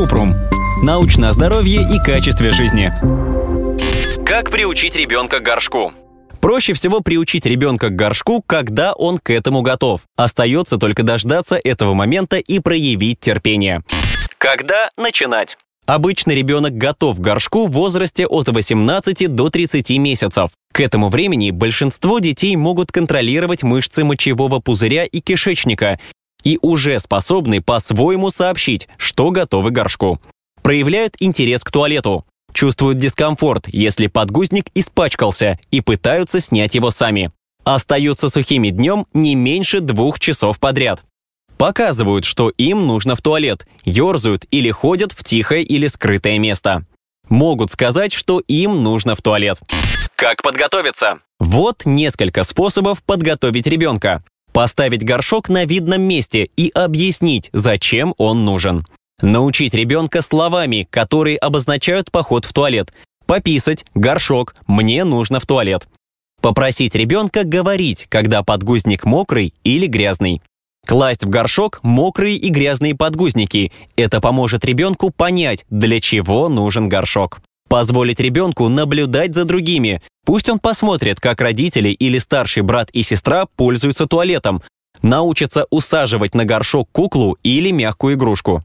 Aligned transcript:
Купрум. 0.00 0.30
Научное 0.82 1.28
здоровье 1.28 1.82
и 1.82 1.98
качестве 1.98 2.52
жизни. 2.52 2.90
Как 4.24 4.50
приучить 4.50 4.96
ребенка 4.96 5.40
к 5.40 5.42
горшку? 5.42 5.92
Проще 6.40 6.72
всего 6.72 7.00
приучить 7.00 7.44
ребенка 7.44 7.90
к 7.90 7.96
горшку, 7.96 8.40
когда 8.40 8.94
он 8.94 9.18
к 9.18 9.28
этому 9.28 9.60
готов. 9.60 10.00
Остается 10.16 10.78
только 10.78 11.02
дождаться 11.02 11.60
этого 11.62 11.92
момента 11.92 12.38
и 12.38 12.60
проявить 12.60 13.20
терпение. 13.20 13.82
Когда 14.38 14.88
начинать? 14.96 15.58
Обычно 15.84 16.32
ребенок 16.32 16.78
готов 16.78 17.18
к 17.18 17.20
горшку 17.20 17.66
в 17.66 17.72
возрасте 17.72 18.26
от 18.26 18.48
18 18.48 19.34
до 19.34 19.50
30 19.50 19.90
месяцев. 19.98 20.50
К 20.72 20.80
этому 20.80 21.10
времени 21.10 21.50
большинство 21.50 22.20
детей 22.20 22.56
могут 22.56 22.90
контролировать 22.90 23.62
мышцы 23.62 24.02
мочевого 24.04 24.60
пузыря 24.60 25.04
и 25.04 25.20
кишечника 25.20 26.00
и 26.44 26.58
уже 26.62 26.98
способны 26.98 27.60
по-своему 27.60 28.30
сообщить, 28.30 28.88
что 28.96 29.30
готовы 29.30 29.70
горшку. 29.70 30.20
Проявляют 30.62 31.16
интерес 31.20 31.64
к 31.64 31.70
туалету, 31.70 32.24
чувствуют 32.52 32.98
дискомфорт, 32.98 33.68
если 33.68 34.06
подгузник 34.06 34.66
испачкался, 34.74 35.58
и 35.70 35.80
пытаются 35.80 36.40
снять 36.40 36.74
его 36.74 36.90
сами. 36.90 37.32
Остаются 37.64 38.28
сухими 38.28 38.70
днем 38.70 39.06
не 39.12 39.34
меньше 39.34 39.80
двух 39.80 40.18
часов 40.18 40.58
подряд 40.58 41.02
показывают, 41.60 42.24
что 42.24 42.48
им 42.48 42.86
нужно 42.86 43.16
в 43.16 43.20
туалет, 43.20 43.66
ерзают 43.84 44.46
или 44.50 44.70
ходят 44.70 45.12
в 45.12 45.22
тихое 45.22 45.62
или 45.62 45.88
скрытое 45.88 46.38
место. 46.38 46.86
Могут 47.28 47.70
сказать, 47.70 48.14
что 48.14 48.40
им 48.48 48.82
нужно 48.82 49.14
в 49.14 49.20
туалет. 49.20 49.58
Как 50.16 50.42
подготовиться? 50.42 51.18
Вот 51.38 51.82
несколько 51.84 52.44
способов 52.44 53.02
подготовить 53.02 53.66
ребенка. 53.66 54.24
Поставить 54.52 55.04
горшок 55.04 55.48
на 55.48 55.64
видном 55.64 56.02
месте 56.02 56.48
и 56.56 56.70
объяснить, 56.70 57.50
зачем 57.52 58.14
он 58.18 58.44
нужен. 58.44 58.84
Научить 59.22 59.74
ребенка 59.74 60.22
словами, 60.22 60.86
которые 60.90 61.36
обозначают 61.36 62.10
поход 62.10 62.44
в 62.44 62.52
туалет. 62.52 62.92
Пописать, 63.26 63.84
горшок, 63.94 64.56
мне 64.66 65.04
нужно 65.04 65.40
в 65.40 65.46
туалет. 65.46 65.86
Попросить 66.40 66.94
ребенка 66.94 67.44
говорить, 67.44 68.06
когда 68.08 68.42
подгузник 68.42 69.04
мокрый 69.04 69.54
или 69.62 69.86
грязный. 69.86 70.40
Класть 70.86 71.22
в 71.22 71.28
горшок 71.28 71.80
мокрые 71.82 72.36
и 72.36 72.48
грязные 72.48 72.96
подгузники. 72.96 73.72
Это 73.96 74.20
поможет 74.20 74.64
ребенку 74.64 75.10
понять, 75.10 75.66
для 75.70 76.00
чего 76.00 76.48
нужен 76.48 76.88
горшок. 76.88 77.40
Позволить 77.70 78.18
ребенку 78.18 78.68
наблюдать 78.68 79.32
за 79.32 79.44
другими. 79.44 80.02
Пусть 80.26 80.48
он 80.48 80.58
посмотрит, 80.58 81.20
как 81.20 81.40
родители 81.40 81.90
или 81.90 82.18
старший 82.18 82.64
брат 82.64 82.90
и 82.90 83.04
сестра 83.04 83.46
пользуются 83.46 84.08
туалетом. 84.08 84.60
Научится 85.02 85.68
усаживать 85.70 86.34
на 86.34 86.44
горшок 86.44 86.88
куклу 86.90 87.38
или 87.44 87.70
мягкую 87.70 88.16
игрушку. 88.16 88.60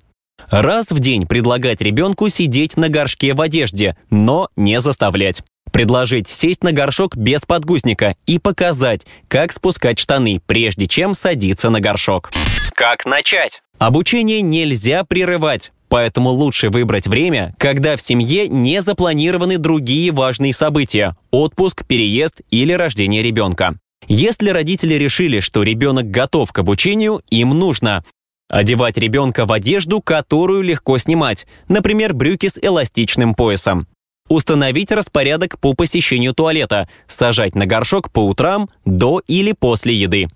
Раз 0.50 0.90
в 0.90 1.00
день 1.00 1.28
предлагать 1.28 1.82
ребенку 1.82 2.30
сидеть 2.30 2.78
на 2.78 2.90
горшке 2.90 3.36
в 3.36 3.42
одежде, 3.42 3.96
но 4.10 4.50
не 4.56 4.82
заставлять. 4.82 5.44
Предложить 5.72 6.28
сесть 6.28 6.64
на 6.64 6.72
горшок 6.72 7.16
без 7.16 7.42
подгузника 7.42 8.16
и 8.26 8.40
показать, 8.40 9.06
как 9.28 9.52
спускать 9.52 10.00
штаны, 10.00 10.42
прежде 10.48 10.88
чем 10.88 11.14
садиться 11.14 11.70
на 11.70 11.80
горшок. 11.80 12.32
Как 12.74 13.06
начать? 13.06 13.62
Обучение 13.78 14.42
нельзя 14.42 15.04
прерывать, 15.04 15.74
поэтому 15.90 16.30
лучше 16.30 16.70
выбрать 16.70 17.08
время, 17.08 17.56
когда 17.58 17.96
в 17.98 18.02
семье 18.02 18.48
не 18.48 18.82
запланированы 18.82 19.58
другие 19.58 20.12
важные 20.12 20.54
события– 20.54 21.16
отпуск, 21.32 21.86
переезд 21.86 22.42
или 22.52 22.74
рождение 22.74 23.24
ребенка. 23.24 23.76
Если 24.08 24.50
родители 24.50 24.94
решили, 24.94 25.40
что 25.40 25.64
ребенок 25.64 26.12
готов 26.12 26.52
к 26.52 26.60
обучению, 26.60 27.22
им 27.30 27.50
нужно 27.50 28.04
одевать 28.50 28.98
ребенка 28.98 29.46
в 29.46 29.52
одежду, 29.52 30.02
которую 30.02 30.62
легко 30.62 30.98
снимать, 30.98 31.48
например, 31.68 32.14
брюки 32.14 32.48
с 32.48 32.60
эластичным 32.62 33.34
поясом. 33.34 33.88
Установить 34.28 34.92
распорядок 34.92 35.60
по 35.60 35.74
посещению 35.74 36.34
туалета, 36.34 36.90
сажать 37.08 37.56
на 37.56 37.66
горшок 37.66 38.12
по 38.12 38.26
утрам, 38.26 38.70
до 38.86 39.22
или 39.28 39.52
после 39.52 39.94
еды. 39.94 40.28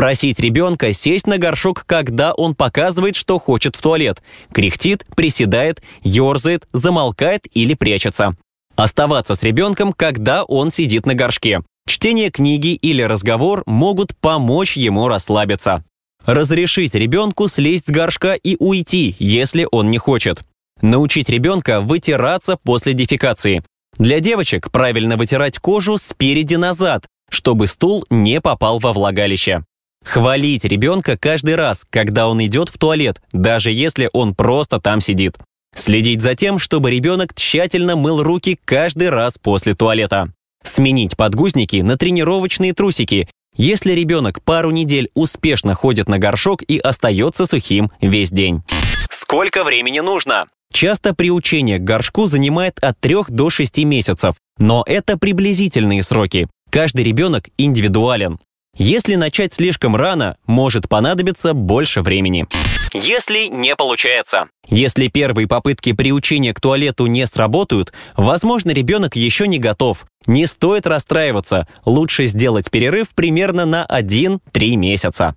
Просить 0.00 0.40
ребенка 0.40 0.94
сесть 0.94 1.26
на 1.26 1.36
горшок, 1.36 1.84
когда 1.84 2.32
он 2.32 2.54
показывает, 2.54 3.14
что 3.14 3.38
хочет 3.38 3.76
в 3.76 3.82
туалет. 3.82 4.22
Кряхтит, 4.50 5.04
приседает, 5.14 5.82
ерзает, 6.00 6.66
замолкает 6.72 7.46
или 7.52 7.74
прячется. 7.74 8.34
Оставаться 8.76 9.34
с 9.34 9.42
ребенком, 9.42 9.92
когда 9.92 10.44
он 10.44 10.70
сидит 10.70 11.04
на 11.04 11.14
горшке. 11.14 11.60
Чтение 11.86 12.30
книги 12.30 12.68
или 12.68 13.02
разговор 13.02 13.62
могут 13.66 14.16
помочь 14.16 14.78
ему 14.78 15.06
расслабиться. 15.06 15.84
Разрешить 16.24 16.94
ребенку 16.94 17.46
слезть 17.46 17.88
с 17.88 17.92
горшка 17.92 18.32
и 18.32 18.56
уйти, 18.58 19.16
если 19.18 19.68
он 19.70 19.90
не 19.90 19.98
хочет. 19.98 20.40
Научить 20.80 21.28
ребенка 21.28 21.82
вытираться 21.82 22.56
после 22.56 22.94
дефекации. 22.94 23.62
Для 23.98 24.20
девочек 24.20 24.70
правильно 24.70 25.18
вытирать 25.18 25.58
кожу 25.58 25.98
спереди 25.98 26.54
назад, 26.54 27.04
чтобы 27.28 27.66
стул 27.66 28.06
не 28.08 28.40
попал 28.40 28.78
во 28.78 28.94
влагалище. 28.94 29.62
Хвалить 30.04 30.64
ребенка 30.64 31.16
каждый 31.16 31.54
раз, 31.54 31.86
когда 31.88 32.28
он 32.28 32.44
идет 32.44 32.68
в 32.68 32.78
туалет, 32.78 33.20
даже 33.32 33.70
если 33.70 34.10
он 34.12 34.34
просто 34.34 34.80
там 34.80 35.00
сидит. 35.00 35.36
Следить 35.74 36.20
за 36.20 36.34
тем, 36.34 36.58
чтобы 36.58 36.90
ребенок 36.90 37.34
тщательно 37.34 37.96
мыл 37.96 38.22
руки 38.22 38.58
каждый 38.64 39.08
раз 39.10 39.38
после 39.38 39.74
туалета. 39.74 40.32
Сменить 40.64 41.16
подгузники 41.16 41.76
на 41.76 41.96
тренировочные 41.96 42.74
трусики, 42.74 43.28
если 43.56 43.92
ребенок 43.92 44.42
пару 44.42 44.70
недель 44.70 45.10
успешно 45.14 45.74
ходит 45.74 46.08
на 46.08 46.18
горшок 46.18 46.62
и 46.62 46.78
остается 46.78 47.46
сухим 47.46 47.90
весь 48.00 48.30
день. 48.30 48.62
Сколько 49.10 49.64
времени 49.64 50.00
нужно? 50.00 50.46
Часто 50.72 51.14
приучение 51.14 51.78
к 51.78 51.84
горшку 51.84 52.26
занимает 52.26 52.78
от 52.80 52.98
3 53.00 53.16
до 53.28 53.50
6 53.50 53.78
месяцев, 53.84 54.36
но 54.58 54.84
это 54.86 55.18
приблизительные 55.18 56.02
сроки. 56.02 56.48
Каждый 56.70 57.04
ребенок 57.04 57.48
индивидуален. 57.58 58.38
Если 58.76 59.16
начать 59.16 59.52
слишком 59.52 59.96
рано, 59.96 60.36
может 60.46 60.88
понадобиться 60.88 61.54
больше 61.54 62.02
времени. 62.02 62.46
Если 62.92 63.46
не 63.46 63.76
получается. 63.76 64.46
Если 64.68 65.08
первые 65.08 65.46
попытки 65.46 65.92
приучения 65.92 66.54
к 66.54 66.60
туалету 66.60 67.06
не 67.06 67.26
сработают, 67.26 67.92
возможно, 68.16 68.70
ребенок 68.70 69.16
еще 69.16 69.46
не 69.48 69.58
готов. 69.58 70.06
Не 70.26 70.46
стоит 70.46 70.86
расстраиваться, 70.86 71.66
лучше 71.84 72.26
сделать 72.26 72.70
перерыв 72.70 73.10
примерно 73.14 73.66
на 73.66 73.86
1-3 73.86 74.76
месяца. 74.76 75.36